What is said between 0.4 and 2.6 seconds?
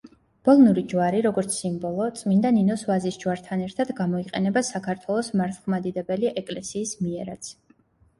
ბოლნური ჯვარი, როგორც სიმბოლო, წმინდა